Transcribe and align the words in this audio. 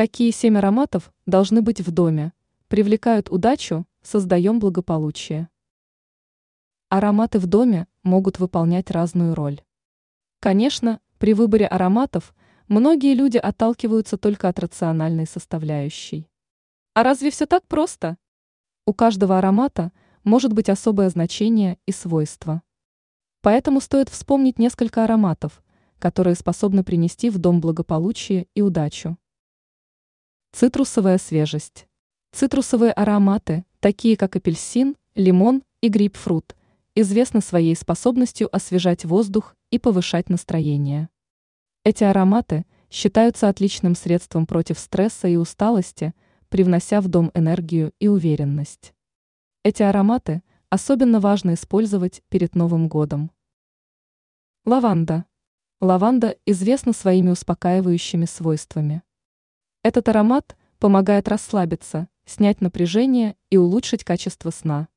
Какие 0.00 0.30
семь 0.30 0.56
ароматов 0.56 1.12
должны 1.26 1.60
быть 1.60 1.82
в 1.82 1.90
доме? 1.90 2.32
Привлекают 2.68 3.28
удачу, 3.28 3.86
создаем 4.00 4.58
благополучие. 4.58 5.50
Ароматы 6.88 7.38
в 7.38 7.46
доме 7.46 7.86
могут 8.02 8.38
выполнять 8.38 8.90
разную 8.90 9.34
роль. 9.34 9.60
Конечно, 10.40 11.00
при 11.18 11.34
выборе 11.34 11.66
ароматов 11.66 12.34
многие 12.66 13.12
люди 13.12 13.36
отталкиваются 13.36 14.16
только 14.16 14.48
от 14.48 14.58
рациональной 14.58 15.26
составляющей. 15.26 16.30
А 16.94 17.02
разве 17.02 17.30
все 17.30 17.44
так 17.44 17.66
просто? 17.66 18.16
У 18.86 18.94
каждого 18.94 19.36
аромата 19.36 19.92
может 20.24 20.54
быть 20.54 20.70
особое 20.70 21.10
значение 21.10 21.78
и 21.84 21.92
свойства. 21.92 22.62
Поэтому 23.42 23.82
стоит 23.82 24.08
вспомнить 24.08 24.58
несколько 24.58 25.04
ароматов, 25.04 25.62
которые 25.98 26.36
способны 26.36 26.84
принести 26.84 27.28
в 27.28 27.36
дом 27.36 27.60
благополучие 27.60 28.46
и 28.54 28.62
удачу. 28.62 29.18
Цитрусовая 30.52 31.18
свежесть. 31.18 31.86
Цитрусовые 32.32 32.92
ароматы, 32.92 33.64
такие 33.78 34.16
как 34.16 34.34
апельсин, 34.34 34.96
лимон 35.14 35.62
и 35.80 35.88
грейпфрут, 35.88 36.56
известны 36.96 37.40
своей 37.40 37.76
способностью 37.76 38.54
освежать 38.54 39.04
воздух 39.04 39.54
и 39.70 39.78
повышать 39.78 40.28
настроение. 40.28 41.08
Эти 41.84 42.02
ароматы 42.02 42.66
считаются 42.90 43.48
отличным 43.48 43.94
средством 43.94 44.44
против 44.44 44.78
стресса 44.78 45.28
и 45.28 45.36
усталости, 45.36 46.14
привнося 46.48 47.00
в 47.00 47.06
дом 47.06 47.30
энергию 47.34 47.92
и 48.00 48.08
уверенность. 48.08 48.92
Эти 49.62 49.84
ароматы 49.84 50.42
особенно 50.68 51.20
важно 51.20 51.54
использовать 51.54 52.22
перед 52.28 52.56
Новым 52.56 52.88
годом. 52.88 53.30
Лаванда. 54.64 55.26
Лаванда 55.80 56.36
известна 56.44 56.92
своими 56.92 57.30
успокаивающими 57.30 58.24
свойствами. 58.24 59.02
Этот 59.82 60.10
аромат 60.10 60.58
помогает 60.78 61.26
расслабиться, 61.26 62.08
снять 62.26 62.60
напряжение 62.60 63.34
и 63.48 63.56
улучшить 63.56 64.04
качество 64.04 64.50
сна. 64.50 64.88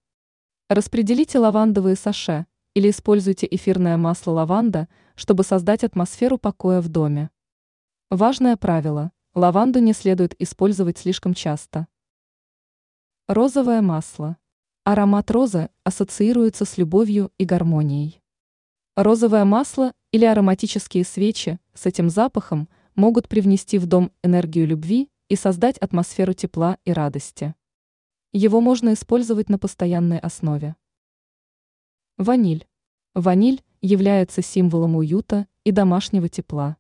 Распределите 0.68 1.40
лавандовые 1.40 1.96
саше 1.96 2.48
или 2.74 2.90
используйте 2.90 3.48
эфирное 3.50 3.96
масло 3.96 4.32
лаванда, 4.32 4.90
чтобы 5.16 5.46
создать 5.46 5.86
атмосферу 5.86 6.38
покоя 6.38 6.82
в 6.82 6.90
доме. 6.90 7.30
Важное 8.10 8.58
правило– 8.58 9.14
лаванду 9.34 9.80
не 9.80 9.94
следует 9.94 10.36
использовать 10.42 10.98
слишком 10.98 11.34
часто. 11.34 11.88
Розовое 13.30 13.82
масло. 13.82 14.36
Аромат 14.84 15.32
розы 15.32 15.70
ассоциируется 15.86 16.66
с 16.66 16.78
любовью 16.78 17.32
и 17.38 17.46
гармонией. 17.46 18.22
Розовое 18.98 19.46
масло 19.46 19.94
или 20.12 20.26
ароматические 20.26 21.06
свечи 21.06 21.58
с 21.74 21.86
этим 21.86 22.10
запахом 22.10 22.68
могут 22.96 23.28
привнести 23.28 23.78
в 23.78 23.86
дом 23.86 24.12
энергию 24.24 24.68
любви 24.68 25.10
и 25.30 25.36
создать 25.36 25.78
атмосферу 25.78 26.34
тепла 26.34 26.78
и 26.86 26.94
радости. 26.94 27.56
Его 28.32 28.62
можно 28.62 28.94
использовать 28.94 29.50
на 29.50 29.60
постоянной 29.60 30.20
основе. 30.20 30.76
Ваниль. 32.18 32.68
Ваниль 33.14 33.64
является 33.82 34.42
символом 34.42 34.96
уюта 34.96 35.48
и 35.64 35.72
домашнего 35.72 36.30
тепла. 36.30 36.78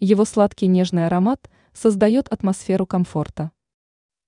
Его 0.00 0.24
сладкий 0.24 0.66
нежный 0.66 1.06
аромат 1.06 1.50
создает 1.72 2.28
атмосферу 2.28 2.86
комфорта. 2.86 3.52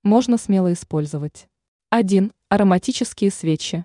Можно 0.03 0.39
смело 0.39 0.73
использовать. 0.73 1.49
1. 1.91 2.33
Ароматические 2.49 3.31
свечи. 3.31 3.85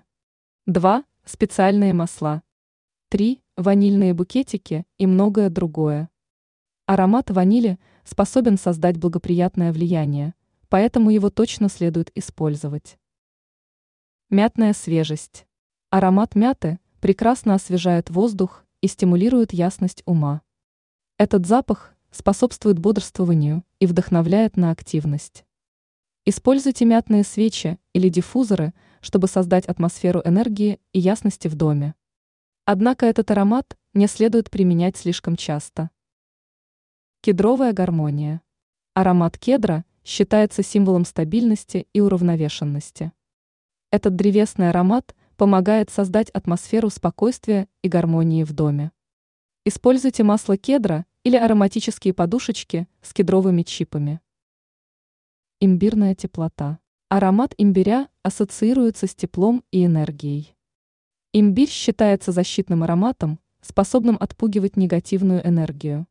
2. 0.66 1.04
Специальные 1.24 1.92
масла. 1.92 2.42
3. 3.08 3.42
Ванильные 3.56 4.14
букетики 4.14 4.84
и 4.98 5.06
многое 5.06 5.50
другое. 5.50 6.08
Аромат 6.86 7.30
ванили 7.30 7.78
способен 8.04 8.58
создать 8.58 8.96
благоприятное 8.96 9.72
влияние, 9.72 10.34
поэтому 10.68 11.10
его 11.10 11.30
точно 11.30 11.68
следует 11.68 12.10
использовать. 12.16 12.98
Мятная 14.30 14.72
свежесть. 14.72 15.46
Аромат 15.90 16.34
мяты 16.34 16.80
прекрасно 17.00 17.54
освежает 17.54 18.10
воздух 18.10 18.64
и 18.80 18.88
стимулирует 18.88 19.52
ясность 19.52 20.02
ума. 20.06 20.42
Этот 21.18 21.46
запах 21.46 21.94
способствует 22.10 22.78
бодрствованию 22.78 23.64
и 23.78 23.86
вдохновляет 23.86 24.56
на 24.56 24.72
активность. 24.72 25.44
Используйте 26.24 26.84
мятные 26.84 27.22
свечи 27.22 27.78
или 27.92 28.08
диффузоры, 28.08 28.74
чтобы 29.00 29.28
создать 29.28 29.66
атмосферу 29.66 30.20
энергии 30.24 30.80
и 30.92 30.98
ясности 30.98 31.46
в 31.46 31.54
доме. 31.54 31.94
Однако 32.64 33.06
этот 33.06 33.30
аромат 33.30 33.76
не 33.94 34.08
следует 34.08 34.50
применять 34.50 34.96
слишком 34.96 35.36
часто. 35.36 35.90
Кедровая 37.24 37.72
гармония. 37.72 38.42
Аромат 38.94 39.38
кедра 39.38 39.84
считается 40.04 40.64
символом 40.64 41.04
стабильности 41.04 41.86
и 41.92 42.00
уравновешенности. 42.00 43.12
Этот 43.92 44.16
древесный 44.16 44.70
аромат 44.70 45.14
помогает 45.36 45.88
создать 45.88 46.30
атмосферу 46.30 46.90
спокойствия 46.90 47.68
и 47.80 47.86
гармонии 47.88 48.42
в 48.42 48.52
доме. 48.54 48.90
Используйте 49.64 50.24
масло 50.24 50.56
кедра 50.56 51.06
или 51.22 51.36
ароматические 51.36 52.12
подушечки 52.12 52.88
с 53.02 53.14
кедровыми 53.14 53.62
чипами. 53.62 54.20
Имбирная 55.60 56.16
теплота. 56.16 56.80
Аромат 57.08 57.54
имбиря 57.56 58.08
ассоциируется 58.24 59.06
с 59.06 59.14
теплом 59.14 59.62
и 59.70 59.86
энергией. 59.86 60.56
Имбирь 61.32 61.70
считается 61.70 62.32
защитным 62.32 62.82
ароматом, 62.82 63.38
способным 63.60 64.16
отпугивать 64.18 64.76
негативную 64.76 65.46
энергию. 65.46 66.08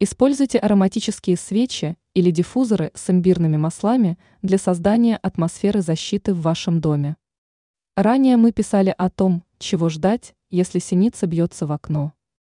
Используйте 0.00 0.58
ароматические 0.58 1.36
свечи 1.36 1.96
или 2.14 2.30
диффузоры 2.30 2.90
с 2.94 3.10
имбирными 3.10 3.56
маслами 3.56 4.18
для 4.42 4.58
создания 4.58 5.16
атмосферы 5.16 5.82
защиты 5.82 6.34
в 6.34 6.42
вашем 6.42 6.80
доме. 6.80 7.16
Ранее 7.96 8.36
мы 8.36 8.50
писали 8.50 8.92
о 8.96 9.08
том, 9.08 9.44
чего 9.58 9.88
ждать, 9.88 10.34
если 10.50 10.80
синица 10.80 11.26
бьется 11.26 11.66
в 11.66 11.72
окно. 11.72 12.12